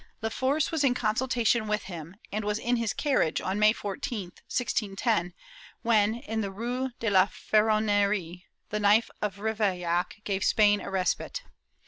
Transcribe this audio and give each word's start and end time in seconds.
La 0.23 0.29
Force 0.29 0.71
was 0.71 0.83
in 0.83 0.95
consultation 0.95 1.67
with 1.67 1.83
him, 1.83 2.15
and 2.31 2.43
was 2.43 2.57
in 2.57 2.75
his 2.77 2.91
carriage 2.91 3.39
on 3.39 3.59
May 3.59 3.71
14, 3.71 4.29
1610, 4.49 5.31
when, 5.83 6.15
in 6.15 6.41
the 6.41 6.49
Rue 6.49 6.89
de 6.99 7.11
la 7.11 7.27
Ferronerie, 7.27 8.47
the 8.71 8.79
knife 8.79 9.11
of 9.21 9.35
Ravaillac 9.37 10.23
gave 10.23 10.43
Spain 10.43 10.81
a 10.81 10.89
respite.' 10.89 11.43